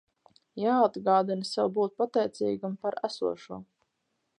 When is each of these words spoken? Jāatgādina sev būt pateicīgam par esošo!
Jāatgādina 0.61 1.47
sev 1.51 1.69
būt 1.77 1.95
pateicīgam 2.03 2.77
par 2.87 3.01
esošo! 3.11 3.67